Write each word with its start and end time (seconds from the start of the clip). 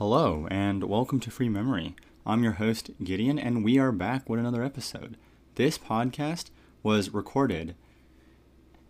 Hello, 0.00 0.48
and 0.50 0.84
welcome 0.84 1.20
to 1.20 1.30
Free 1.30 1.50
Memory. 1.50 1.94
I'm 2.24 2.42
your 2.42 2.54
host, 2.54 2.90
Gideon, 3.04 3.38
and 3.38 3.62
we 3.62 3.78
are 3.78 3.92
back 3.92 4.30
with 4.30 4.40
another 4.40 4.64
episode. 4.64 5.18
This 5.56 5.76
podcast 5.76 6.46
was 6.82 7.12
recorded 7.12 7.74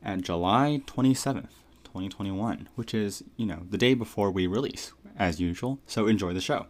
at 0.05 0.21
July 0.21 0.83
27th, 0.87 1.51
2021, 1.83 2.69
which 2.77 2.95
is, 2.95 3.25
you 3.37 3.45
know, 3.45 3.63
the 3.69 3.77
day 3.77 3.95
before 3.95 4.31
we 4.31 4.47
release, 4.47 4.93
as 5.19 5.41
usual, 5.41 5.81
so 5.85 6.07
enjoy 6.07 6.33
the 6.33 6.41
show. 6.41 6.67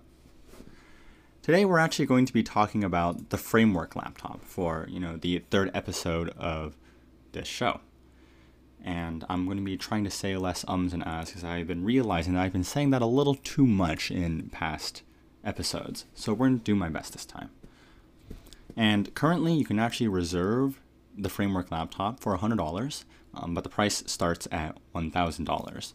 Today 1.42 1.66
we're 1.66 1.78
actually 1.78 2.06
going 2.06 2.24
to 2.24 2.32
be 2.32 2.42
talking 2.42 2.82
about 2.82 3.28
the 3.28 3.36
framework 3.36 3.94
laptop 3.94 4.42
for, 4.42 4.86
you 4.88 5.00
know, 5.00 5.18
the 5.18 5.40
third 5.50 5.70
episode 5.74 6.30
of 6.30 6.78
this 7.32 7.46
show. 7.46 7.80
And 8.84 9.24
I'm 9.28 9.44
going 9.44 9.58
to 9.58 9.64
be 9.64 9.76
trying 9.76 10.04
to 10.04 10.10
say 10.10 10.36
less 10.36 10.64
ums 10.66 10.92
and 10.92 11.04
ahs 11.04 11.28
because 11.28 11.44
I've 11.44 11.66
been 11.66 11.84
realizing 11.84 12.34
that 12.34 12.42
I've 12.42 12.52
been 12.52 12.64
saying 12.64 12.90
that 12.90 13.02
a 13.02 13.06
little 13.06 13.34
too 13.34 13.66
much 13.66 14.10
in 14.10 14.48
past 14.50 15.02
episodes. 15.44 16.06
So 16.14 16.32
we're 16.32 16.48
going 16.48 16.58
to 16.58 16.64
do 16.64 16.74
my 16.74 16.88
best 16.88 17.12
this 17.12 17.24
time. 17.24 17.50
And 18.76 19.14
currently, 19.14 19.52
you 19.52 19.64
can 19.64 19.78
actually 19.78 20.08
reserve 20.08 20.80
the 21.16 21.28
framework 21.28 21.70
laptop 21.70 22.20
for 22.20 22.36
$100, 22.36 23.04
um, 23.34 23.54
but 23.54 23.64
the 23.64 23.70
price 23.70 24.02
starts 24.06 24.48
at 24.50 24.76
$1,000. 24.94 25.92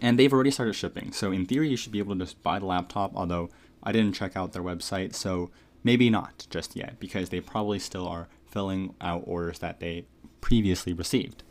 And 0.00 0.18
they've 0.18 0.32
already 0.32 0.50
started 0.50 0.74
shipping. 0.74 1.12
So, 1.12 1.32
in 1.32 1.44
theory, 1.44 1.68
you 1.68 1.76
should 1.76 1.92
be 1.92 1.98
able 1.98 2.14
to 2.14 2.24
just 2.24 2.42
buy 2.42 2.58
the 2.58 2.66
laptop, 2.66 3.12
although 3.14 3.50
I 3.82 3.92
didn't 3.92 4.14
check 4.14 4.36
out 4.36 4.52
their 4.52 4.62
website, 4.62 5.14
so 5.14 5.50
maybe 5.84 6.08
not 6.08 6.46
just 6.50 6.76
yet, 6.76 6.98
because 6.98 7.28
they 7.28 7.40
probably 7.40 7.78
still 7.78 8.06
are 8.08 8.28
filling 8.46 8.94
out 9.00 9.24
orders 9.26 9.58
that 9.58 9.80
they 9.80 10.04
previously 10.40 10.92
received. 10.92 11.42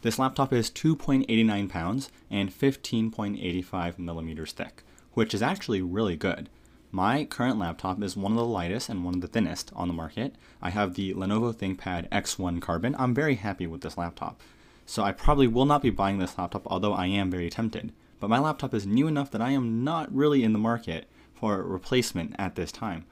This 0.00 0.18
laptop 0.18 0.52
is 0.52 0.70
2.89 0.70 1.68
pounds 1.68 2.10
and 2.30 2.52
15.85 2.52 3.98
millimeters 3.98 4.52
thick, 4.52 4.84
which 5.14 5.34
is 5.34 5.42
actually 5.42 5.82
really 5.82 6.16
good. 6.16 6.48
My 6.92 7.24
current 7.24 7.58
laptop 7.58 8.00
is 8.02 8.16
one 8.16 8.32
of 8.32 8.38
the 8.38 8.44
lightest 8.44 8.88
and 8.88 9.04
one 9.04 9.16
of 9.16 9.20
the 9.22 9.26
thinnest 9.26 9.72
on 9.74 9.88
the 9.88 9.94
market. 9.94 10.36
I 10.62 10.70
have 10.70 10.94
the 10.94 11.14
Lenovo 11.14 11.52
ThinkPad 11.52 12.08
X1 12.10 12.60
Carbon. 12.62 12.94
I'm 12.96 13.12
very 13.12 13.34
happy 13.34 13.66
with 13.66 13.80
this 13.80 13.98
laptop. 13.98 14.40
So 14.86 15.02
I 15.02 15.10
probably 15.10 15.48
will 15.48 15.66
not 15.66 15.82
be 15.82 15.90
buying 15.90 16.18
this 16.18 16.38
laptop, 16.38 16.62
although 16.66 16.94
I 16.94 17.06
am 17.06 17.30
very 17.30 17.50
tempted. 17.50 17.92
But 18.20 18.30
my 18.30 18.38
laptop 18.38 18.72
is 18.74 18.86
new 18.86 19.08
enough 19.08 19.32
that 19.32 19.42
I 19.42 19.50
am 19.50 19.82
not 19.82 20.14
really 20.14 20.44
in 20.44 20.52
the 20.52 20.58
market 20.60 21.08
for 21.34 21.58
a 21.58 21.62
replacement 21.62 22.36
at 22.38 22.54
this 22.54 22.70
time. 22.70 23.04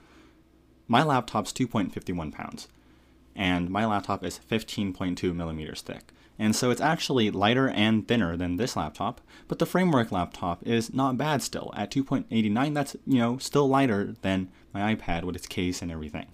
My 0.87 1.03
laptop's 1.03 1.53
2.51 1.53 2.33
pounds, 2.33 2.69
and 3.35 3.69
my 3.71 3.85
laptop 3.85 4.25
is 4.25 4.41
15.2 4.49 5.35
millimeters 5.35 5.83
thick. 5.83 6.13
And 6.39 6.55
so 6.55 6.71
it's 6.71 6.81
actually 6.81 7.31
lighter 7.31 7.69
and 7.69 8.07
thinner 8.07 8.37
than 8.37 8.57
this 8.57 8.77
laptop, 8.77 9.21
but 9.49 9.59
the 9.59 9.67
framework 9.67 10.13
laptop 10.13 10.67
is 10.67 10.93
not 10.93 11.17
bad 11.17 11.43
still. 11.43 11.73
At 11.75 11.91
2.89, 11.91 12.75
that's, 12.75 12.95
you 13.07 13.19
know, 13.19 13.39
still 13.39 13.69
lighter 13.69 14.15
than 14.21 14.51
my 14.75 14.95
iPad 14.95 15.25
with 15.25 15.37
its 15.37 15.47
case 15.47 15.81
and 15.81 15.91
everything. 15.91 16.27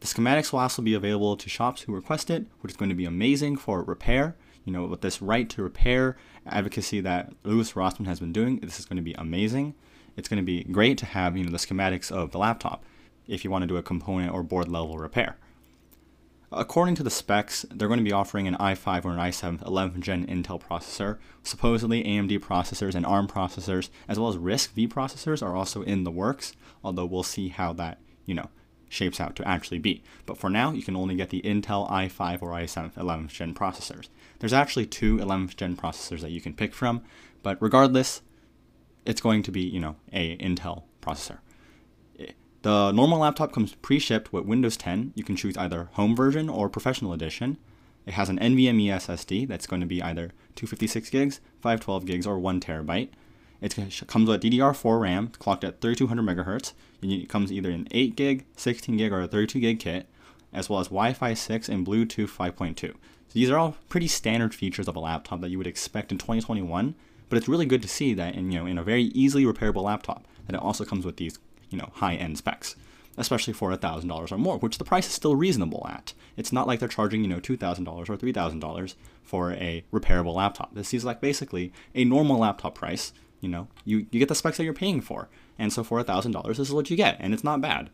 The 0.00 0.06
schematics 0.06 0.52
will 0.52 0.60
also 0.60 0.82
be 0.82 0.94
available 0.94 1.36
to 1.36 1.48
shops 1.48 1.82
who 1.82 1.94
request 1.94 2.30
it, 2.30 2.46
which 2.60 2.72
is 2.72 2.76
going 2.76 2.88
to 2.88 2.94
be 2.94 3.04
amazing 3.04 3.56
for 3.56 3.82
repair. 3.82 4.36
You 4.64 4.72
know, 4.72 4.84
with 4.86 5.00
this 5.00 5.22
right 5.22 5.48
to 5.50 5.62
repair 5.62 6.16
advocacy 6.46 7.00
that 7.00 7.32
Louis 7.44 7.72
Rossmann 7.72 8.06
has 8.06 8.18
been 8.18 8.32
doing, 8.32 8.58
this 8.60 8.80
is 8.80 8.84
going 8.84 8.96
to 8.96 9.02
be 9.02 9.14
amazing. 9.14 9.74
It's 10.16 10.28
going 10.28 10.42
to 10.42 10.46
be 10.46 10.64
great 10.64 10.98
to 10.98 11.06
have, 11.06 11.36
you 11.36 11.44
know, 11.44 11.50
the 11.50 11.58
schematics 11.58 12.10
of 12.10 12.32
the 12.32 12.38
laptop 12.38 12.84
if 13.28 13.44
you 13.44 13.50
want 13.50 13.62
to 13.62 13.68
do 13.68 13.76
a 13.76 13.82
component 13.82 14.32
or 14.32 14.42
board 14.42 14.68
level 14.68 14.98
repair. 14.98 15.36
According 16.52 16.94
to 16.96 17.02
the 17.02 17.10
specs, 17.10 17.66
they're 17.70 17.88
going 17.88 17.98
to 17.98 18.04
be 18.04 18.12
offering 18.12 18.46
an 18.46 18.56
i5 18.56 19.04
or 19.04 19.10
an 19.10 19.18
i7 19.18 19.64
11th 19.64 20.00
gen 20.00 20.26
Intel 20.26 20.62
processor. 20.62 21.18
Supposedly, 21.42 22.04
AMD 22.04 22.38
processors 22.38 22.94
and 22.94 23.04
ARM 23.04 23.26
processors, 23.26 23.90
as 24.06 24.18
well 24.18 24.28
as 24.28 24.36
RISC 24.36 24.70
V 24.70 24.86
processors, 24.86 25.42
are 25.42 25.56
also 25.56 25.82
in 25.82 26.04
the 26.04 26.10
works. 26.10 26.52
Although 26.84 27.06
we'll 27.06 27.24
see 27.24 27.48
how 27.48 27.72
that, 27.74 27.98
you 28.26 28.34
know, 28.34 28.48
shapes 28.88 29.20
out 29.20 29.34
to 29.36 29.48
actually 29.48 29.80
be. 29.80 30.04
But 30.24 30.38
for 30.38 30.48
now, 30.48 30.70
you 30.70 30.82
can 30.82 30.94
only 30.94 31.16
get 31.16 31.30
the 31.30 31.42
Intel 31.42 31.90
i5 31.90 32.42
or 32.42 32.50
i7 32.50 32.94
11th 32.94 33.28
gen 33.28 33.52
processors. 33.52 34.08
There's 34.38 34.52
actually 34.52 34.86
two 34.86 35.16
11th 35.16 35.56
gen 35.56 35.76
processors 35.76 36.20
that 36.20 36.30
you 36.30 36.40
can 36.40 36.54
pick 36.54 36.74
from, 36.74 37.02
but 37.42 37.60
regardless, 37.60 38.22
it's 39.04 39.20
going 39.20 39.42
to 39.42 39.50
be, 39.50 39.62
you 39.62 39.80
know, 39.80 39.96
a 40.12 40.36
Intel 40.36 40.84
processor. 41.02 41.38
The 42.66 42.90
normal 42.90 43.20
laptop 43.20 43.52
comes 43.52 43.76
pre-shipped 43.76 44.32
with 44.32 44.44
Windows 44.44 44.76
10. 44.76 45.12
You 45.14 45.22
can 45.22 45.36
choose 45.36 45.56
either 45.56 45.88
home 45.92 46.16
version 46.16 46.48
or 46.48 46.68
professional 46.68 47.12
edition. 47.12 47.58
It 48.06 48.14
has 48.14 48.28
an 48.28 48.40
NVMe 48.40 48.86
SSD 48.86 49.46
that's 49.46 49.68
going 49.68 49.78
to 49.82 49.86
be 49.86 50.02
either 50.02 50.32
256 50.56 51.08
gigs, 51.10 51.40
512 51.60 52.04
gigs, 52.06 52.26
or 52.26 52.40
1 52.40 52.60
terabyte. 52.60 53.10
It 53.60 53.76
comes 54.08 54.28
with 54.28 54.42
DDR4 54.42 55.00
RAM 55.00 55.28
clocked 55.38 55.62
at 55.62 55.80
3200 55.80 56.26
megahertz. 56.26 56.72
It 57.02 57.28
comes 57.28 57.52
either 57.52 57.70
in 57.70 57.86
8 57.92 58.16
gig, 58.16 58.46
16 58.56 58.96
gig, 58.96 59.12
or 59.12 59.20
a 59.20 59.28
32 59.28 59.60
gig 59.60 59.78
kit, 59.78 60.08
as 60.52 60.68
well 60.68 60.80
as 60.80 60.88
Wi-Fi 60.88 61.34
6 61.34 61.68
and 61.68 61.86
Bluetooth 61.86 62.30
5.2. 62.36 62.80
So 62.80 62.94
these 63.32 63.48
are 63.48 63.58
all 63.58 63.76
pretty 63.88 64.08
standard 64.08 64.52
features 64.56 64.88
of 64.88 64.96
a 64.96 65.00
laptop 65.00 65.40
that 65.42 65.50
you 65.50 65.58
would 65.58 65.68
expect 65.68 66.10
in 66.10 66.18
2021. 66.18 66.96
But 67.28 67.36
it's 67.36 67.46
really 67.46 67.66
good 67.66 67.82
to 67.82 67.88
see 67.88 68.12
that 68.14 68.34
in 68.34 68.50
you 68.50 68.58
know 68.58 68.66
in 68.66 68.76
a 68.76 68.82
very 68.82 69.04
easily 69.04 69.44
repairable 69.44 69.84
laptop 69.84 70.26
that 70.48 70.56
it 70.56 70.60
also 70.60 70.84
comes 70.84 71.06
with 71.06 71.16
these 71.16 71.38
you 71.76 71.82
know, 71.82 71.90
high 71.94 72.14
end 72.14 72.38
specs, 72.38 72.74
especially 73.18 73.52
for 73.52 73.70
$1,000 73.70 74.32
or 74.32 74.38
more, 74.38 74.58
which 74.58 74.78
the 74.78 74.84
price 74.84 75.06
is 75.06 75.12
still 75.12 75.36
reasonable 75.36 75.86
at. 75.88 76.14
It's 76.36 76.52
not 76.52 76.66
like 76.66 76.80
they're 76.80 76.88
charging, 76.88 77.22
you 77.22 77.28
know, 77.28 77.38
$2,000 77.38 77.86
or 78.08 78.16
$3,000 78.16 78.94
for 79.22 79.52
a 79.52 79.84
repairable 79.92 80.34
laptop. 80.34 80.74
This 80.74 80.94
is 80.94 81.04
like 81.04 81.20
basically 81.20 81.72
a 81.94 82.04
normal 82.04 82.38
laptop 82.38 82.74
price. 82.74 83.12
You 83.40 83.50
know, 83.50 83.68
you, 83.84 84.06
you 84.10 84.18
get 84.18 84.28
the 84.28 84.34
specs 84.34 84.56
that 84.56 84.64
you're 84.64 84.72
paying 84.72 85.02
for. 85.02 85.28
And 85.58 85.70
so 85.70 85.84
for 85.84 86.02
$1,000, 86.02 86.46
this 86.48 86.58
is 86.58 86.72
what 86.72 86.90
you 86.90 86.96
get, 86.96 87.16
and 87.20 87.34
it's 87.34 87.44
not 87.44 87.60
bad. 87.60 87.90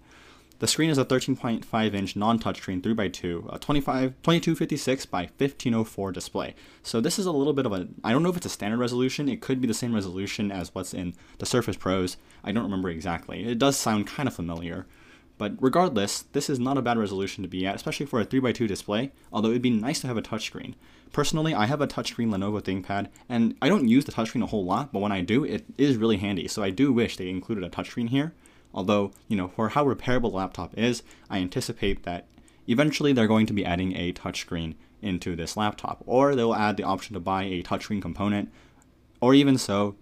The 0.59 0.69
screen 0.69 0.91
is 0.91 0.99
a 0.99 1.05
13.5 1.05 1.95
inch 1.95 2.15
non 2.15 2.39
touchscreen 2.39 2.81
3x2, 2.81 3.55
a 3.55 3.59
25, 3.59 4.11
2256 4.23 5.07
by 5.07 5.23
1504 5.23 6.13
display. 6.13 6.55
So 6.83 7.01
this 7.01 7.19
is 7.19 7.27
a 7.27 7.33
little 7.33 7.53
bit 7.53 7.67
of 7.67 7.73
a, 7.73 7.89
I 8.05 8.13
don't 8.13 8.23
know 8.23 8.31
if 8.31 8.37
it's 8.37 8.47
a 8.47 8.51
standard 8.51 8.79
resolution. 8.79 9.29
It 9.29 9.41
could 9.41 9.61
be 9.61 9.67
the 9.67 9.75
same 9.75 9.95
resolution 9.95 10.53
as 10.53 10.75
what's 10.75 10.95
in 10.95 11.15
the 11.39 11.47
Surface 11.47 11.77
Pros. 11.77 12.17
I 12.45 12.53
don't 12.53 12.63
remember 12.63 12.91
exactly. 12.91 13.45
It 13.45 13.59
does 13.59 13.77
sound 13.77 14.07
kind 14.07 14.29
of 14.29 14.35
familiar. 14.35 14.87
But 15.39 15.55
regardless, 15.61 16.23
this 16.33 16.49
is 16.49 16.61
not 16.61 16.79
a 16.79 16.83
bad 16.83 16.99
resolution 16.99 17.43
to 17.43 17.49
be 17.49 17.67
at, 17.67 17.75
especially 17.75 18.07
for 18.07 18.21
a 18.21 18.25
3x2 18.25 18.69
display, 18.69 19.11
although 19.33 19.51
it'd 19.51 19.63
be 19.63 19.71
nice 19.71 20.01
to 20.03 20.07
have 20.07 20.17
a 20.17 20.23
touchscreen. 20.23 20.75
Personally, 21.13 21.53
I 21.53 21.67
have 21.67 21.81
a 21.81 21.89
touchscreen 21.89 22.29
Lenovo 22.29 22.63
ThinkPad, 22.63 23.09
and 23.29 23.57
I 23.61 23.69
don't 23.69 23.89
use 23.89 24.05
the 24.05 24.13
touchscreen 24.13 24.45
a 24.45 24.47
whole 24.47 24.65
lot, 24.65 24.93
but 24.93 25.01
when 25.01 25.11
I 25.11 25.21
do, 25.21 25.43
it 25.45 25.67
is 25.77 25.97
really 25.97 26.19
handy, 26.19 26.47
so 26.47 26.63
I 26.63 26.71
do 26.71 26.93
wish 26.93 27.17
they 27.17 27.29
included 27.29 27.65
a 27.65 27.71
touchscreen 27.71 28.11
here. 28.11 28.35
Although, 28.75 29.13
you 29.29 29.37
know, 29.37 29.49
for 29.49 29.71
how 29.71 29.85
repairable 29.85 30.31
the 30.31 30.37
laptop 30.37 30.77
is, 30.77 31.03
I 31.29 31.39
anticipate 31.39 32.05
that 32.05 32.27
eventually 32.67 33.13
they're 33.13 33.27
going 33.27 33.47
to 33.47 33.53
be 33.53 33.65
adding 33.65 33.97
a 33.97 34.13
touchscreen 34.13 34.75
into 35.01 35.35
this 35.37 35.57
laptop, 35.57 36.03
or 36.07 36.35
they'll 36.35 36.55
add 36.55 36.77
the 36.77 36.85
option 36.85 37.15
to 37.15 37.21
buy 37.21 37.45
a 37.45 37.63
touchscreen 37.63 38.01
component, 38.01 38.51
or 39.21 39.35
even 39.35 39.59
so, 39.59 39.97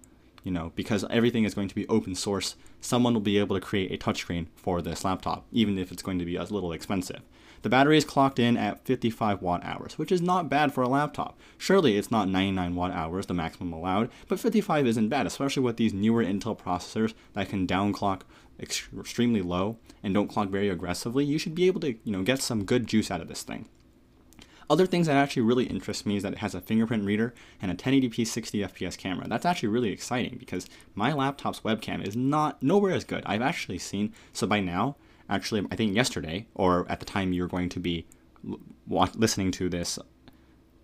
you 0.45 0.51
know, 0.51 0.73
because 0.75 1.05
everything 1.11 1.45
is 1.45 1.55
going 1.55 1.69
to 1.69 1.75
be 1.75 1.89
open 1.89 2.15
source, 2.15 2.57
someone 2.81 3.15
will 3.15 3.21
be 3.21 3.39
able 3.39 3.57
to 3.57 3.65
create 3.65 3.93
a 3.93 3.99
touchscreen 3.99 4.47
for 4.57 4.81
this 4.81 5.05
laptop, 5.05 5.45
even 5.53 5.79
if 5.79 5.93
it's 5.93 6.03
going 6.03 6.19
to 6.19 6.25
be 6.25 6.37
a 6.37 6.45
little 6.45 6.73
expensive. 6.73 7.21
The 7.63 7.69
battery 7.69 7.99
is 7.99 8.07
clocked 8.07 8.39
in 8.39 8.57
at 8.57 8.85
55 8.87 9.43
watt 9.43 9.63
hours, 9.65 9.99
which 9.99 10.11
is 10.11 10.23
not 10.23 10.49
bad 10.49 10.73
for 10.73 10.83
a 10.83 10.89
laptop. 10.89 11.39
Surely 11.59 11.99
it's 11.99 12.11
not 12.11 12.29
99 12.29 12.75
watt 12.75 12.93
hours, 12.93 13.27
the 13.27 13.35
maximum 13.35 13.73
allowed, 13.75 14.11
but 14.29 14.41
55 14.41 14.87
isn't 14.87 15.09
bad, 15.11 15.27
especially 15.27 15.63
with 15.63 15.77
these 15.77 15.93
newer 15.93 16.25
Intel 16.25 16.59
processors 16.59 17.13
that 17.35 17.51
can 17.51 17.67
downclock 17.67 18.23
extremely 18.59 19.43
low 19.43 19.77
and 20.03 20.15
don't 20.15 20.29
clock 20.29 20.49
very 20.49 20.71
aggressively. 20.71 21.25
You 21.25 21.39
should 21.39 21.55
be 21.55 21.67
able 21.67 21.81
to, 21.81 21.93
you 21.93 22.13
know, 22.13 22.23
get 22.23 22.41
some 22.41 22.65
good 22.65 22.87
juice 22.87 23.11
out 23.11 23.21
of 23.21 23.29
this 23.29 23.43
thing. 23.43 23.69
Other 24.71 24.87
things 24.87 25.09
that 25.09 25.17
actually 25.17 25.43
really 25.43 25.65
interest 25.65 26.07
me 26.07 26.15
is 26.15 26.23
that 26.23 26.35
it 26.35 26.39
has 26.39 26.55
a 26.55 26.61
fingerprint 26.61 27.05
reader 27.05 27.35
and 27.61 27.73
a 27.73 27.75
1080p 27.75 28.25
60 28.25 28.61
FPS 28.61 28.97
camera. 28.97 29.27
That's 29.27 29.45
actually 29.45 29.71
really 29.71 29.91
exciting 29.91 30.37
because 30.39 30.69
my 30.95 31.13
laptop's 31.13 31.61
webcam 31.61 32.07
is 32.07 32.15
not 32.15 32.63
nowhere 32.63 32.95
as 32.95 33.03
good. 33.03 33.25
I've 33.27 33.43
actually 33.43 33.79
seen 33.79 34.15
so 34.33 34.47
by 34.47 34.61
now, 34.61 34.95
actually 35.29 35.67
I 35.73 35.75
think 35.75 35.97
yesterday 35.97 36.47
or 36.55 36.87
at 36.89 37.01
the 37.01 37.05
time 37.05 37.33
you're 37.33 37.49
going 37.49 37.69
to 37.69 37.81
be 37.81 38.07
listening 38.87 39.51
to 39.51 39.69
this 39.69 39.99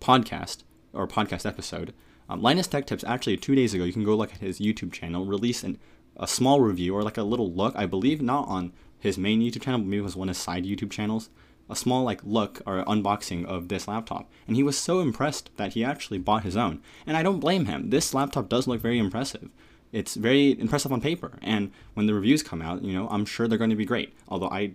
podcast 0.01 0.63
or 0.91 1.07
podcast 1.07 1.45
episode, 1.45 1.93
um, 2.29 2.41
Linus 2.41 2.67
Tech 2.67 2.87
Tips 2.87 3.05
actually 3.05 3.37
two 3.37 3.55
days 3.55 3.73
ago 3.73 3.85
you 3.85 3.93
can 3.93 4.03
go 4.03 4.15
look 4.15 4.33
at 4.33 4.39
his 4.39 4.59
YouTube 4.59 4.91
channel 4.91 5.25
release 5.25 5.63
an, 5.63 5.79
a 6.17 6.27
small 6.27 6.59
review 6.59 6.93
or 6.93 7.03
like 7.03 7.17
a 7.17 7.23
little 7.23 7.49
look. 7.49 7.73
I 7.77 7.85
believe 7.85 8.21
not 8.21 8.49
on 8.49 8.73
his 8.99 9.17
main 9.17 9.39
YouTube 9.39 9.61
channel, 9.61 9.79
but 9.79 9.87
maybe 9.87 9.99
it 9.99 10.01
was 10.01 10.17
one 10.17 10.27
of 10.27 10.35
his 10.35 10.43
side 10.43 10.65
YouTube 10.65 10.91
channels 10.91 11.29
a 11.69 11.75
small 11.75 12.03
like 12.03 12.21
look 12.23 12.61
or 12.65 12.83
unboxing 12.85 13.45
of 13.45 13.67
this 13.67 13.87
laptop. 13.87 14.29
And 14.47 14.55
he 14.55 14.63
was 14.63 14.77
so 14.77 14.99
impressed 14.99 15.49
that 15.57 15.73
he 15.73 15.83
actually 15.83 16.19
bought 16.19 16.43
his 16.43 16.57
own. 16.57 16.81
And 17.05 17.17
i 17.17 17.23
don't 17.23 17.39
blame 17.39 17.65
him. 17.65 17.89
This 17.89 18.13
laptop 18.13 18.49
does 18.49 18.67
look 18.67 18.81
very 18.81 18.99
impressive. 18.99 19.49
It's 19.91 20.15
very 20.15 20.59
impressive 20.59 20.91
on 20.91 21.01
paper. 21.01 21.37
And 21.41 21.71
when 21.93 22.05
the 22.05 22.13
reviews 22.13 22.43
come 22.43 22.61
out 22.61 22.83
you 22.83 22.93
know 22.93 23.07
i'm 23.09 23.25
sure 23.25 23.47
they're 23.47 23.57
going 23.57 23.69
to 23.69 23.75
be 23.75 23.85
great. 23.85 24.13
Although 24.27 24.49
i 24.49 24.71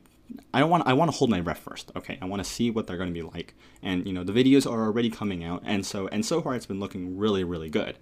i 0.55 0.61
don't 0.61 0.71
want 0.71 0.87
i 0.87 0.93
want 0.93 1.11
to 1.11 1.17
hold 1.17 1.31
my 1.31 1.41
breath 1.41 1.59
first 1.59 1.93
okay? 1.97 2.19
I 2.21 2.27
want 2.27 2.43
to 2.43 2.49
see 2.49 2.71
what 2.71 2.87
they're 2.87 2.97
going 2.97 3.13
to 3.13 3.15
be 3.15 3.23
like. 3.23 3.55
And 3.83 4.07
you 4.07 4.13
know 4.13 4.25
the 4.25 4.33
videos 4.33 4.71
are 4.71 4.85
already 4.85 5.11
coming 5.11 5.45
out. 5.45 5.63
And 5.65 5.85
so 5.87 6.09
and 6.09 6.25
so 6.25 6.41
far 6.43 6.55
it's 6.55 6.67
been 6.67 6.81
looking 6.81 7.17
really 7.19 7.45
really 7.45 7.71
good. 7.71 7.97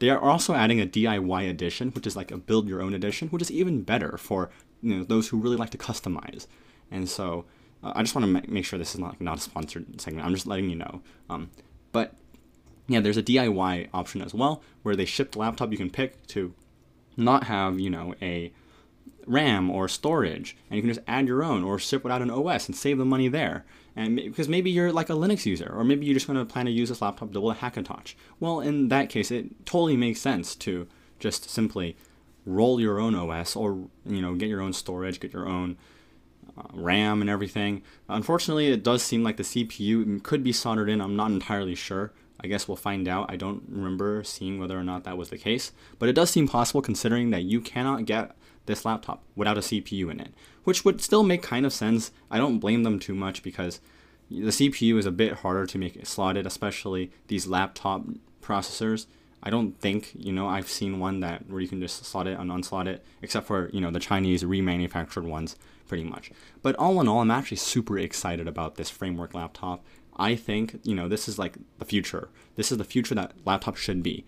They 0.00 0.10
are 0.10 0.20
also 0.20 0.54
adding 0.54 0.80
a 0.80 0.86
DIY 0.86 1.48
edition, 1.48 1.90
which 1.90 2.06
is 2.06 2.16
like 2.16 2.30
a 2.30 2.36
build 2.36 2.68
your 2.68 2.82
own 2.82 2.94
edition, 2.94 3.28
which 3.28 3.42
is 3.42 3.50
even 3.50 3.82
better 3.82 4.16
for 4.18 4.50
you 4.82 4.96
know 4.96 5.04
those 5.04 5.28
who 5.28 5.38
really 5.38 5.56
like 5.56 5.70
to 5.70 5.78
customize. 5.78 6.46
And 6.90 7.08
so 7.08 7.44
uh, 7.84 7.92
I 7.94 8.02
just 8.02 8.14
want 8.14 8.24
to 8.24 8.32
ma- 8.32 8.40
make 8.48 8.64
sure 8.64 8.78
this 8.78 8.94
is 8.94 9.00
not 9.00 9.10
like, 9.10 9.20
not 9.20 9.38
a 9.38 9.40
sponsored 9.40 10.00
segment. 10.00 10.26
I'm 10.26 10.34
just 10.34 10.46
letting 10.46 10.70
you 10.70 10.76
know. 10.76 11.02
Um, 11.28 11.50
but 11.92 12.14
yeah, 12.88 13.00
there's 13.00 13.16
a 13.16 13.22
DIY 13.22 13.88
option 13.92 14.22
as 14.22 14.34
well 14.34 14.62
where 14.82 14.96
they 14.96 15.04
ship 15.04 15.32
the 15.32 15.38
laptop 15.38 15.70
you 15.70 15.78
can 15.78 15.90
pick 15.90 16.26
to 16.28 16.54
not 17.16 17.44
have 17.44 17.78
you 17.78 17.90
know 17.90 18.14
a 18.20 18.52
RAM 19.26 19.70
or 19.70 19.88
storage, 19.88 20.56
and 20.68 20.76
you 20.76 20.82
can 20.82 20.92
just 20.92 21.06
add 21.06 21.26
your 21.26 21.42
own 21.42 21.62
or 21.62 21.78
ship 21.78 22.02
without 22.02 22.22
an 22.22 22.30
OS 22.30 22.66
and 22.66 22.76
save 22.76 22.98
the 22.98 23.04
money 23.04 23.28
there. 23.28 23.64
And 23.96 24.16
because 24.16 24.48
maybe 24.48 24.70
you're 24.70 24.92
like 24.92 25.08
a 25.08 25.14
Linux 25.14 25.46
user, 25.46 25.72
or 25.72 25.84
maybe 25.84 26.04
you're 26.04 26.14
just 26.14 26.26
going 26.26 26.38
to 26.38 26.44
plan 26.44 26.66
to 26.66 26.72
use 26.72 26.88
this 26.88 27.00
laptop 27.00 27.28
to 27.28 27.32
build 27.32 27.52
a 27.52 27.58
Hackintosh. 27.58 28.14
Well, 28.40 28.60
in 28.60 28.88
that 28.88 29.08
case, 29.08 29.30
it 29.30 29.64
totally 29.66 29.96
makes 29.96 30.20
sense 30.20 30.56
to 30.56 30.88
just 31.20 31.48
simply 31.48 31.96
roll 32.44 32.80
your 32.80 32.98
own 32.98 33.14
OS, 33.14 33.54
or 33.54 33.86
you 34.04 34.20
know, 34.20 34.34
get 34.34 34.48
your 34.48 34.60
own 34.60 34.72
storage, 34.72 35.20
get 35.20 35.32
your 35.32 35.48
own 35.48 35.76
RAM 36.72 37.20
and 37.20 37.30
everything. 37.30 37.82
Unfortunately, 38.08 38.68
it 38.68 38.82
does 38.82 39.02
seem 39.02 39.22
like 39.22 39.36
the 39.36 39.42
CPU 39.42 40.22
could 40.22 40.44
be 40.44 40.52
soldered 40.52 40.88
in. 40.88 41.00
I'm 41.00 41.16
not 41.16 41.30
entirely 41.30 41.74
sure. 41.74 42.12
I 42.40 42.46
guess 42.46 42.68
we'll 42.68 42.76
find 42.76 43.08
out. 43.08 43.30
I 43.30 43.36
don't 43.36 43.62
remember 43.68 44.22
seeing 44.24 44.58
whether 44.58 44.78
or 44.78 44.84
not 44.84 45.04
that 45.04 45.16
was 45.16 45.30
the 45.30 45.38
case, 45.38 45.72
but 45.98 46.08
it 46.08 46.14
does 46.14 46.30
seem 46.30 46.46
possible 46.46 46.82
considering 46.82 47.30
that 47.30 47.44
you 47.44 47.60
cannot 47.60 48.04
get 48.04 48.36
this 48.66 48.84
laptop 48.84 49.22
without 49.34 49.58
a 49.58 49.62
CPU 49.62 50.10
in 50.10 50.20
it, 50.20 50.34
which 50.64 50.84
would 50.84 51.00
still 51.00 51.22
make 51.22 51.42
kind 51.42 51.64
of 51.64 51.72
sense. 51.72 52.10
I 52.30 52.38
don't 52.38 52.58
blame 52.58 52.82
them 52.82 52.98
too 52.98 53.14
much 53.14 53.42
because 53.42 53.80
the 54.30 54.50
CPU 54.50 54.98
is 54.98 55.06
a 55.06 55.10
bit 55.10 55.34
harder 55.34 55.66
to 55.66 55.78
make 55.78 56.04
slotted, 56.06 56.46
especially 56.46 57.10
these 57.28 57.46
laptop 57.46 58.04
processors. 58.42 59.06
I 59.42 59.50
don't 59.50 59.78
think, 59.78 60.12
you 60.14 60.32
know, 60.32 60.48
I've 60.48 60.68
seen 60.68 60.98
one 60.98 61.20
that 61.20 61.48
where 61.50 61.60
you 61.60 61.68
can 61.68 61.80
just 61.80 62.04
slot 62.04 62.26
it 62.26 62.38
and 62.38 62.50
unslot 62.50 62.86
it, 62.86 63.04
except 63.20 63.46
for, 63.46 63.68
you 63.72 63.80
know, 63.80 63.90
the 63.90 64.00
Chinese 64.00 64.42
remanufactured 64.42 65.24
ones, 65.24 65.56
pretty 65.86 66.04
much. 66.04 66.30
But 66.62 66.76
all 66.76 67.00
in 67.00 67.08
all, 67.08 67.20
I'm 67.20 67.30
actually 67.30 67.58
super 67.58 67.98
excited 67.98 68.48
about 68.48 68.76
this 68.76 68.90
framework 68.90 69.34
laptop. 69.34 69.84
I 70.16 70.36
think, 70.36 70.80
you 70.84 70.94
know, 70.94 71.08
this 71.08 71.28
is 71.28 71.38
like 71.38 71.56
the 71.78 71.84
future. 71.84 72.28
This 72.56 72.70
is 72.70 72.78
the 72.78 72.84
future 72.84 73.14
that 73.16 73.36
laptops 73.44 73.76
should 73.76 74.02
be. 74.02 74.24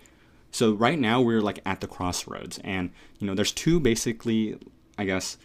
So 0.50 0.72
right 0.72 0.98
now 0.98 1.20
we're 1.20 1.40
like 1.40 1.60
at 1.66 1.80
the 1.80 1.86
crossroads, 1.86 2.58
and 2.64 2.90
you 3.18 3.26
know, 3.26 3.34
there's 3.34 3.52
two 3.52 3.78
basically, 3.78 4.58
I 4.96 5.04
guess, 5.04 5.36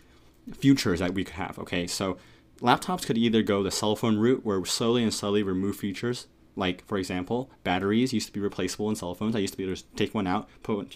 futures 0.54 1.00
that 1.00 1.14
we 1.14 1.24
could 1.24 1.36
have. 1.36 1.60
Okay, 1.60 1.86
so 1.86 2.18
laptops 2.62 3.06
could 3.06 3.18
either 3.18 3.42
go 3.42 3.62
the 3.62 3.72
cell 3.72 3.96
phone 3.96 4.18
route, 4.18 4.46
where 4.46 4.64
slowly 4.66 5.04
and 5.04 5.14
slowly 5.14 5.44
remove 5.44 5.76
features 5.76 6.28
like, 6.62 6.86
for 6.86 7.00
example, 7.00 7.50
batteries 7.64 8.14
used 8.14 8.28
to 8.28 8.34
be 8.34 8.40
replaceable 8.40 8.88
in 8.88 8.96
cell 8.96 9.16
phones. 9.16 9.36
I 9.36 9.40
used 9.40 9.56
to 9.56 9.58
be 9.58 9.64
able 9.64 9.76
to 9.76 9.84
take 9.96 10.14
one 10.14 10.28
out, 10.28 10.48
put 10.62 10.96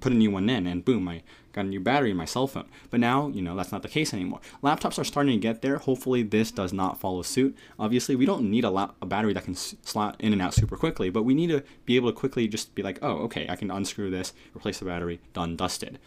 put 0.00 0.12
a 0.12 0.14
new 0.14 0.32
one 0.32 0.50
in, 0.50 0.66
and 0.66 0.84
boom, 0.84 1.08
I 1.08 1.22
got 1.52 1.66
a 1.66 1.68
new 1.68 1.78
battery 1.78 2.10
in 2.10 2.16
my 2.16 2.24
cell 2.24 2.48
phone. 2.48 2.66
But 2.90 2.98
now, 2.98 3.28
you 3.28 3.40
know, 3.40 3.54
that's 3.54 3.70
not 3.70 3.82
the 3.82 3.88
case 3.88 4.12
anymore. 4.12 4.40
Laptops 4.60 4.98
are 4.98 5.04
starting 5.04 5.34
to 5.34 5.40
get 5.40 5.62
there. 5.62 5.78
Hopefully, 5.78 6.24
this 6.24 6.50
does 6.50 6.72
not 6.72 6.98
follow 6.98 7.22
suit. 7.22 7.56
Obviously, 7.78 8.16
we 8.16 8.26
don't 8.26 8.50
need 8.50 8.64
a, 8.64 8.70
lap- 8.70 8.96
a 9.00 9.06
battery 9.06 9.32
that 9.34 9.44
can 9.44 9.54
slot 9.54 10.16
in 10.18 10.32
and 10.32 10.42
out 10.42 10.52
super 10.52 10.76
quickly, 10.76 11.10
but 11.10 11.22
we 11.22 11.32
need 11.32 11.50
to 11.50 11.62
be 11.84 11.94
able 11.94 12.10
to 12.10 12.18
quickly 12.18 12.48
just 12.48 12.74
be 12.74 12.82
like, 12.82 12.98
oh, 13.00 13.18
okay, 13.26 13.46
I 13.48 13.54
can 13.54 13.70
unscrew 13.70 14.10
this, 14.10 14.32
replace 14.54 14.80
the 14.80 14.84
battery, 14.84 15.20
done, 15.32 15.54
dusted. 15.54 16.00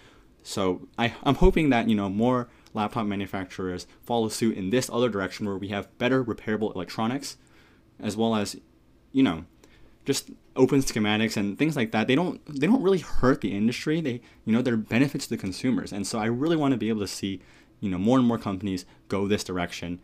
So 0.43 0.87
I, 0.99 1.13
I'm 1.23 1.35
hoping 1.35 1.69
that 1.69 1.87
you 1.87 1.95
know 1.95 2.09
more 2.09 2.49
laptop 2.73 3.05
manufacturers 3.05 3.87
follow 4.03 4.27
suit 4.27 4.57
in 4.57 4.69
this 4.69 4.89
other 4.89 5.07
direction 5.07 5.45
where 5.45 5.57
we 5.57 5.69
have 5.69 5.97
better 5.97 6.23
repairable 6.23 6.75
electronics 6.75 7.37
as 8.01 8.17
well 8.17 8.35
as 8.35 8.57
you 9.11 9.23
know, 9.23 9.45
just 10.05 10.31
open 10.55 10.79
schematics 10.81 11.37
and 11.37 11.57
things 11.57 11.75
like 11.75 11.91
that. 11.91 12.07
They 12.07 12.15
don't 12.15 12.43
they 12.45 12.67
don't 12.67 12.81
really 12.81 12.99
hurt 12.99 13.41
the 13.41 13.55
industry. 13.55 14.01
They 14.01 14.21
you 14.45 14.53
know 14.53 14.61
they're 14.61 14.77
benefits 14.77 15.25
to 15.25 15.31
the 15.31 15.37
consumers. 15.37 15.91
And 15.91 16.05
so 16.05 16.19
I 16.19 16.25
really 16.25 16.55
want 16.55 16.73
to 16.73 16.77
be 16.77 16.89
able 16.89 17.01
to 17.01 17.07
see 17.07 17.41
you 17.79 17.89
know 17.89 17.97
more 17.97 18.17
and 18.17 18.27
more 18.27 18.37
companies 18.37 18.85
go 19.07 19.27
this 19.27 19.43
direction, 19.43 19.99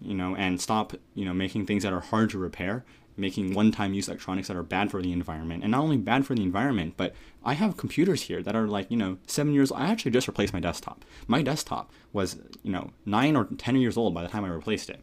you 0.00 0.14
know, 0.14 0.34
and 0.36 0.60
stop 0.60 0.94
you 1.14 1.24
know 1.24 1.34
making 1.34 1.66
things 1.66 1.82
that 1.82 1.92
are 1.92 2.00
hard 2.00 2.30
to 2.30 2.38
repair, 2.38 2.84
making 3.16 3.54
one-time 3.54 3.94
use 3.94 4.08
electronics 4.08 4.48
that 4.48 4.56
are 4.56 4.62
bad 4.62 4.90
for 4.90 5.02
the 5.02 5.12
environment, 5.12 5.62
and 5.62 5.72
not 5.72 5.82
only 5.82 5.96
bad 5.96 6.26
for 6.26 6.34
the 6.34 6.42
environment, 6.42 6.94
but 6.96 7.14
I 7.44 7.54
have 7.54 7.76
computers 7.76 8.22
here 8.22 8.42
that 8.42 8.56
are 8.56 8.66
like 8.66 8.90
you 8.90 8.96
know 8.96 9.18
seven 9.26 9.52
years. 9.52 9.72
old 9.72 9.80
I 9.80 9.86
actually 9.86 10.12
just 10.12 10.28
replaced 10.28 10.52
my 10.52 10.60
desktop. 10.60 11.04
My 11.26 11.42
desktop 11.42 11.90
was 12.12 12.38
you 12.62 12.70
know 12.70 12.92
nine 13.04 13.36
or 13.36 13.44
ten 13.44 13.76
years 13.76 13.96
old 13.96 14.14
by 14.14 14.22
the 14.22 14.28
time 14.28 14.44
I 14.44 14.48
replaced 14.48 14.90
it. 14.90 15.00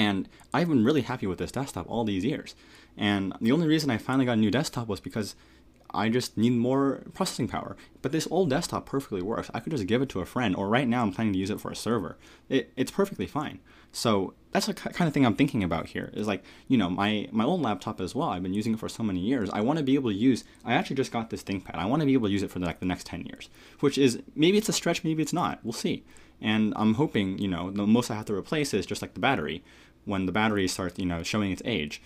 And 0.00 0.30
I've 0.54 0.70
been 0.70 0.82
really 0.82 1.02
happy 1.02 1.26
with 1.26 1.38
this 1.38 1.52
desktop 1.52 1.84
all 1.90 2.04
these 2.04 2.24
years. 2.24 2.54
And 2.96 3.34
the 3.38 3.52
only 3.52 3.68
reason 3.68 3.90
I 3.90 3.98
finally 3.98 4.24
got 4.24 4.38
a 4.38 4.44
new 4.44 4.50
desktop 4.50 4.88
was 4.88 4.98
because 4.98 5.34
I 5.92 6.08
just 6.08 6.38
need 6.38 6.54
more 6.54 7.02
processing 7.12 7.48
power. 7.48 7.76
But 8.00 8.10
this 8.10 8.26
old 8.30 8.48
desktop 8.48 8.86
perfectly 8.86 9.20
works. 9.20 9.50
I 9.52 9.60
could 9.60 9.72
just 9.72 9.86
give 9.86 10.00
it 10.00 10.08
to 10.10 10.20
a 10.20 10.24
friend, 10.24 10.56
or 10.56 10.68
right 10.68 10.88
now 10.88 11.02
I'm 11.02 11.12
planning 11.12 11.34
to 11.34 11.38
use 11.38 11.50
it 11.50 11.60
for 11.60 11.70
a 11.70 11.76
server. 11.76 12.16
It, 12.48 12.72
it's 12.76 12.90
perfectly 12.90 13.26
fine. 13.26 13.58
So 13.92 14.32
that's 14.52 14.66
the 14.66 14.74
kind 14.74 15.06
of 15.06 15.12
thing 15.12 15.26
I'm 15.26 15.34
thinking 15.34 15.62
about 15.62 15.88
here. 15.88 16.10
Is 16.14 16.26
like, 16.26 16.44
you 16.66 16.78
know, 16.78 16.88
my 16.88 17.28
my 17.30 17.44
old 17.44 17.60
laptop 17.60 18.00
as 18.00 18.14
well. 18.14 18.30
I've 18.30 18.42
been 18.42 18.54
using 18.54 18.72
it 18.74 18.80
for 18.80 18.88
so 18.88 19.02
many 19.02 19.20
years. 19.20 19.50
I 19.50 19.60
want 19.60 19.78
to 19.80 19.84
be 19.84 19.96
able 19.96 20.10
to 20.10 20.16
use. 20.16 20.44
I 20.64 20.72
actually 20.72 20.96
just 20.96 21.12
got 21.12 21.28
this 21.28 21.42
ThinkPad. 21.42 21.74
I 21.74 21.84
want 21.84 22.00
to 22.00 22.06
be 22.06 22.14
able 22.14 22.28
to 22.28 22.32
use 22.32 22.42
it 22.42 22.50
for 22.50 22.60
the, 22.60 22.66
like 22.66 22.80
the 22.80 22.86
next 22.86 23.04
ten 23.06 23.26
years. 23.26 23.50
Which 23.80 23.98
is 23.98 24.22
maybe 24.34 24.56
it's 24.56 24.70
a 24.70 24.78
stretch, 24.80 25.04
maybe 25.04 25.22
it's 25.22 25.34
not. 25.34 25.58
We'll 25.62 25.72
see. 25.74 26.04
And 26.40 26.72
I'm 26.76 26.94
hoping, 26.94 27.38
you 27.38 27.48
know, 27.48 27.70
the 27.70 27.86
most 27.86 28.10
I 28.10 28.14
have 28.14 28.24
to 28.26 28.34
replace 28.34 28.72
is 28.72 28.86
just 28.86 29.02
like 29.02 29.12
the 29.12 29.20
battery 29.20 29.62
when 30.04 30.26
the 30.26 30.32
battery 30.32 30.66
starts, 30.68 30.98
you 30.98 31.06
know, 31.06 31.22
showing 31.22 31.52
its 31.52 31.62
age. 31.64 32.02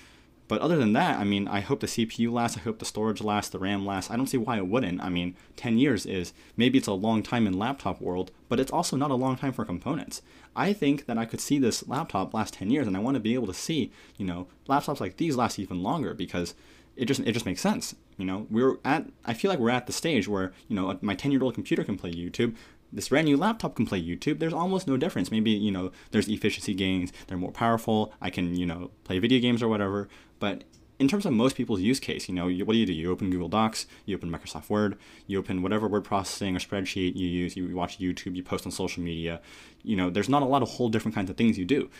But 0.46 0.60
other 0.60 0.76
than 0.76 0.92
that, 0.92 1.18
I 1.18 1.24
mean, 1.24 1.48
I 1.48 1.60
hope 1.60 1.80
the 1.80 1.86
CPU 1.86 2.30
lasts, 2.30 2.58
I 2.58 2.60
hope 2.60 2.78
the 2.78 2.84
storage 2.84 3.22
lasts, 3.22 3.50
the 3.50 3.58
RAM 3.58 3.86
lasts. 3.86 4.10
I 4.10 4.16
don't 4.16 4.26
see 4.26 4.36
why 4.36 4.58
it 4.58 4.66
wouldn't. 4.66 5.02
I 5.02 5.08
mean, 5.08 5.36
10 5.56 5.78
years 5.78 6.04
is 6.04 6.34
maybe 6.56 6.76
it's 6.76 6.86
a 6.86 6.92
long 6.92 7.22
time 7.22 7.46
in 7.46 7.58
laptop 7.58 8.00
world, 8.00 8.30
but 8.50 8.60
it's 8.60 8.70
also 8.70 8.96
not 8.96 9.10
a 9.10 9.14
long 9.14 9.36
time 9.36 9.52
for 9.52 9.64
components. 9.64 10.20
I 10.54 10.74
think 10.74 11.06
that 11.06 11.16
I 11.16 11.24
could 11.24 11.40
see 11.40 11.58
this 11.58 11.88
laptop 11.88 12.34
last 12.34 12.54
10 12.54 12.70
years 12.70 12.86
and 12.86 12.96
I 12.96 13.00
want 13.00 13.14
to 13.14 13.20
be 13.20 13.34
able 13.34 13.46
to 13.46 13.54
see, 13.54 13.90
you 14.18 14.26
know, 14.26 14.46
laptops 14.68 15.00
like 15.00 15.16
these 15.16 15.36
last 15.36 15.58
even 15.58 15.82
longer 15.82 16.12
because 16.12 16.54
it 16.94 17.06
just 17.06 17.20
it 17.20 17.32
just 17.32 17.46
makes 17.46 17.60
sense. 17.60 17.94
You 18.18 18.24
know, 18.24 18.46
we're 18.50 18.76
at 18.84 19.06
I 19.24 19.34
feel 19.34 19.50
like 19.50 19.58
we're 19.58 19.70
at 19.70 19.86
the 19.86 19.92
stage 19.92 20.28
where, 20.28 20.52
you 20.68 20.76
know, 20.76 20.96
my 21.00 21.16
10-year-old 21.16 21.54
computer 21.54 21.82
can 21.84 21.96
play 21.96 22.12
YouTube, 22.12 22.54
this 22.94 23.08
brand 23.08 23.26
new 23.26 23.36
laptop 23.36 23.74
can 23.74 23.86
play 23.86 24.02
YouTube. 24.02 24.38
There's 24.38 24.52
almost 24.52 24.86
no 24.86 24.96
difference. 24.96 25.30
Maybe, 25.30 25.50
you 25.50 25.72
know, 25.72 25.90
there's 26.12 26.28
efficiency 26.28 26.74
gains, 26.74 27.12
they're 27.26 27.36
more 27.36 27.52
powerful, 27.52 28.12
I 28.20 28.30
can, 28.30 28.54
you 28.56 28.66
know, 28.66 28.90
play 29.02 29.18
video 29.18 29.40
games 29.40 29.62
or 29.62 29.68
whatever. 29.68 30.08
But 30.38 30.64
in 30.98 31.08
terms 31.08 31.26
of 31.26 31.32
most 31.32 31.56
people's 31.56 31.80
use 31.80 31.98
case, 31.98 32.28
you 32.28 32.34
know, 32.34 32.46
you, 32.46 32.64
what 32.64 32.74
do 32.74 32.78
you 32.78 32.86
do? 32.86 32.92
You 32.92 33.10
open 33.10 33.30
Google 33.30 33.48
Docs, 33.48 33.86
you 34.06 34.16
open 34.16 34.30
Microsoft 34.30 34.70
Word, 34.70 34.96
you 35.26 35.38
open 35.38 35.62
whatever 35.62 35.88
word 35.88 36.04
processing 36.04 36.56
or 36.56 36.60
spreadsheet 36.60 37.16
you 37.16 37.26
use, 37.26 37.56
you 37.56 37.74
watch 37.74 37.98
YouTube, 37.98 38.36
you 38.36 38.44
post 38.44 38.64
on 38.64 38.72
social 38.72 39.02
media. 39.02 39.40
You 39.82 39.96
know, 39.96 40.08
there's 40.08 40.28
not 40.28 40.42
a 40.42 40.46
lot 40.46 40.62
of 40.62 40.70
whole 40.70 40.88
different 40.88 41.14
kinds 41.14 41.30
of 41.30 41.36
things 41.36 41.58
you 41.58 41.64
do 41.64 41.90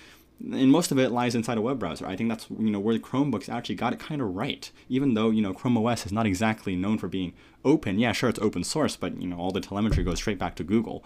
and 0.52 0.70
most 0.70 0.92
of 0.92 0.98
it 0.98 1.10
lies 1.10 1.34
inside 1.34 1.58
a 1.58 1.62
web 1.62 1.78
browser. 1.78 2.06
I 2.06 2.16
think 2.16 2.28
that's 2.28 2.46
you 2.50 2.70
know 2.70 2.80
where 2.80 2.94
the 2.94 3.00
Chromebooks 3.00 3.48
actually 3.48 3.76
got 3.76 3.92
it 3.92 3.98
kind 3.98 4.20
of 4.20 4.34
right. 4.34 4.70
Even 4.88 5.14
though 5.14 5.30
you 5.30 5.42
know 5.42 5.54
Chrome 5.54 5.78
OS 5.78 6.06
is 6.06 6.12
not 6.12 6.26
exactly 6.26 6.76
known 6.76 6.98
for 6.98 7.08
being 7.08 7.32
open. 7.64 7.98
Yeah, 7.98 8.12
sure 8.12 8.28
it's 8.28 8.38
open 8.40 8.64
source, 8.64 8.96
but 8.96 9.20
you 9.20 9.28
know 9.28 9.38
all 9.38 9.50
the 9.50 9.60
telemetry 9.60 10.04
goes 10.04 10.18
straight 10.18 10.38
back 10.38 10.54
to 10.56 10.64
Google. 10.64 11.04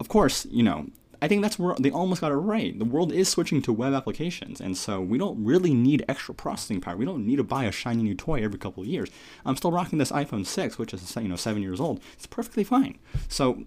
Of 0.00 0.08
course, 0.08 0.46
you 0.50 0.62
know 0.62 0.86
I 1.22 1.28
think 1.28 1.40
that's 1.40 1.56
where 1.56 1.76
they 1.78 1.92
almost 1.92 2.20
got 2.20 2.32
it 2.32 2.36
right. 2.36 2.76
The 2.76 2.84
world 2.84 3.12
is 3.12 3.28
switching 3.28 3.62
to 3.62 3.72
web 3.72 3.94
applications, 3.94 4.60
and 4.60 4.76
so 4.76 5.00
we 5.00 5.18
don't 5.18 5.42
really 5.44 5.72
need 5.72 6.04
extra 6.08 6.34
processing 6.34 6.80
power. 6.80 6.96
We 6.96 7.04
don't 7.04 7.24
need 7.24 7.36
to 7.36 7.44
buy 7.44 7.64
a 7.64 7.70
shiny 7.70 8.02
new 8.02 8.16
toy 8.16 8.42
every 8.42 8.58
couple 8.58 8.82
of 8.82 8.88
years. 8.88 9.08
I'm 9.46 9.56
still 9.56 9.70
rocking 9.70 10.00
this 10.00 10.10
iPhone 10.10 10.44
6, 10.44 10.78
which 10.78 10.92
is 10.92 11.14
you 11.14 11.28
know 11.28 11.36
seven 11.36 11.62
years 11.62 11.80
old. 11.80 12.00
It's 12.14 12.26
perfectly 12.26 12.64
fine. 12.64 12.98
So 13.28 13.62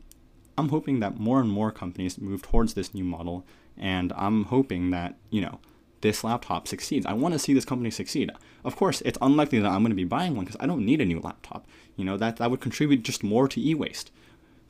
I'm 0.57 0.67
hoping 0.67 0.99
that 0.99 1.17
more 1.17 1.39
and 1.39 1.49
more 1.49 1.71
companies 1.71 2.17
move 2.17 2.41
towards 2.41 2.73
this 2.73 2.93
new 2.93 3.05
model 3.05 3.45
and 3.77 4.13
I'm 4.15 4.45
hoping 4.45 4.91
that, 4.91 5.15
you 5.29 5.41
know, 5.41 5.59
this 6.01 6.23
laptop 6.23 6.67
succeeds. 6.67 7.05
I 7.05 7.13
want 7.13 7.33
to 7.33 7.39
see 7.39 7.53
this 7.53 7.65
company 7.65 7.89
succeed. 7.89 8.31
Of 8.63 8.75
course, 8.75 9.01
it's 9.01 9.17
unlikely 9.21 9.59
that 9.59 9.71
I'm 9.71 9.81
going 9.81 9.89
to 9.89 9.95
be 9.95 10.03
buying 10.03 10.35
one 10.35 10.45
because 10.45 10.59
I 10.59 10.67
don't 10.67 10.85
need 10.85 11.01
a 11.01 11.05
new 11.05 11.19
laptop. 11.19 11.67
You 11.95 12.05
know, 12.05 12.17
that, 12.17 12.37
that 12.37 12.51
would 12.51 12.61
contribute 12.61 13.03
just 13.03 13.23
more 13.23 13.47
to 13.47 13.61
e-waste. 13.61 14.11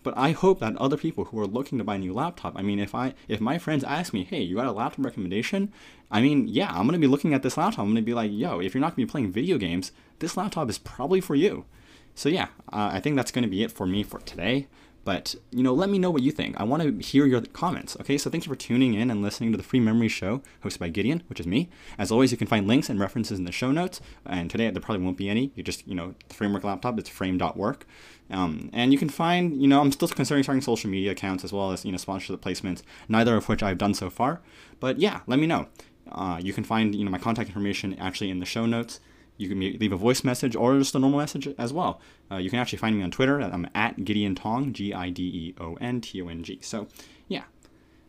But 0.05 0.15
I 0.15 0.31
hope 0.31 0.59
that 0.59 0.77
other 0.77 0.97
people 0.97 1.25
who 1.25 1.39
are 1.39 1.47
looking 1.47 1.79
to 1.79 1.83
buy 1.83 1.95
a 1.95 1.97
new 1.97 2.13
laptop, 2.13 2.55
I 2.55 2.61
mean, 2.61 2.77
if 2.77 2.93
I 2.93 3.15
if 3.27 3.41
my 3.41 3.57
friends 3.57 3.83
ask 3.83 4.13
me, 4.13 4.23
hey, 4.23 4.39
you 4.43 4.55
got 4.55 4.67
a 4.67 4.71
laptop 4.71 5.03
recommendation? 5.03 5.73
I 6.11 6.21
mean, 6.21 6.47
yeah, 6.47 6.69
I'm 6.71 6.85
gonna 6.85 6.99
be 6.99 7.07
looking 7.07 7.33
at 7.33 7.41
this 7.41 7.57
laptop. 7.57 7.79
I'm 7.79 7.89
gonna 7.89 8.03
be 8.03 8.13
like, 8.13 8.29
yo, 8.31 8.59
if 8.59 8.75
you're 8.75 8.81
not 8.81 8.95
gonna 8.95 9.07
be 9.07 9.11
playing 9.11 9.31
video 9.31 9.57
games, 9.57 9.91
this 10.19 10.37
laptop 10.37 10.69
is 10.69 10.77
probably 10.77 11.21
for 11.21 11.33
you. 11.33 11.65
So 12.13 12.29
yeah, 12.29 12.49
uh, 12.71 12.91
I 12.93 12.99
think 12.99 13.15
that's 13.15 13.31
gonna 13.31 13.47
be 13.47 13.63
it 13.63 13.71
for 13.71 13.87
me 13.87 14.03
for 14.03 14.19
today. 14.19 14.67
But, 15.05 15.35
you 15.51 15.61
know, 15.61 15.73
let 15.73 15.89
me 15.89 15.99
know 15.99 16.09
what 16.09 16.23
you 16.23 16.31
think. 16.31 16.59
I 16.59 16.63
want 16.63 16.81
to 16.81 17.05
hear 17.05 17.27
your 17.27 17.39
comments. 17.41 17.95
Okay, 18.01 18.17
so 18.17 18.29
thank 18.29 18.45
you 18.45 18.49
for 18.49 18.55
tuning 18.55 18.95
in 18.95 19.11
and 19.11 19.21
listening 19.21 19.51
to 19.51 19.57
the 19.57 19.63
Free 19.63 19.79
Memory 19.79 20.09
Show, 20.09 20.41
hosted 20.63 20.79
by 20.79 20.89
Gideon, 20.89 21.21
which 21.27 21.39
is 21.39 21.45
me. 21.45 21.69
As 21.99 22.11
always, 22.11 22.31
you 22.31 22.37
can 22.37 22.47
find 22.47 22.67
links 22.67 22.89
and 22.89 22.99
references 22.99 23.37
in 23.37 23.45
the 23.45 23.51
show 23.51 23.71
notes. 23.71 24.01
And 24.25 24.49
today, 24.49 24.69
there 24.71 24.81
probably 24.81 25.05
won't 25.05 25.15
be 25.15 25.29
any. 25.29 25.51
You 25.55 25.61
just, 25.61 25.87
you 25.87 25.93
know, 25.93 26.15
the 26.27 26.33
framework 26.33 26.63
laptop, 26.63 26.97
it's 26.97 27.07
frame.work. 27.07 27.85
Um, 28.31 28.71
and 28.73 28.91
you 28.91 28.97
can 28.97 29.09
find, 29.09 29.61
you 29.61 29.67
know, 29.67 29.79
I'm 29.79 29.91
still 29.91 30.07
considering 30.07 30.41
starting 30.41 30.61
social 30.61 30.89
media 30.89 31.11
accounts 31.11 31.43
as 31.43 31.53
well 31.53 31.71
as, 31.71 31.85
you 31.85 31.91
know, 31.91 31.99
sponsorship 31.99 32.41
placements, 32.41 32.81
neither 33.07 33.37
of 33.37 33.47
which 33.47 33.61
I've 33.61 33.77
done 33.77 33.93
so 33.93 34.09
far. 34.09 34.41
But 34.79 34.99
yeah, 34.99 35.19
let 35.27 35.37
me 35.37 35.45
know. 35.45 35.67
Uh, 36.11 36.39
you 36.41 36.51
can 36.51 36.63
find, 36.63 36.95
you 36.95 37.05
know, 37.05 37.11
my 37.11 37.19
contact 37.19 37.49
information 37.49 37.95
actually 37.99 38.31
in 38.31 38.39
the 38.39 38.45
show 38.45 38.65
notes. 38.65 38.99
You 39.37 39.49
can 39.49 39.59
leave 39.59 39.91
a 39.91 39.97
voice 39.97 40.23
message 40.23 40.55
or 40.55 40.77
just 40.77 40.95
a 40.95 40.99
normal 40.99 41.19
message 41.19 41.47
as 41.57 41.73
well. 41.73 41.99
Uh, 42.31 42.37
you 42.37 42.49
can 42.49 42.59
actually 42.59 42.79
find 42.79 42.97
me 42.97 43.03
on 43.03 43.11
Twitter. 43.11 43.39
I'm 43.39 43.67
at 43.75 44.05
Gideon 44.05 44.35
Tong, 44.35 44.71
G 44.71 44.93
I 44.93 45.09
D 45.09 45.23
E 45.23 45.55
O 45.59 45.75
N 45.81 46.01
T 46.01 46.21
O 46.21 46.27
N 46.27 46.43
G. 46.43 46.59
So, 46.61 46.87
yeah, 47.27 47.43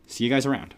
see 0.05 0.23
you 0.23 0.29
guys 0.29 0.45
around. 0.45 0.73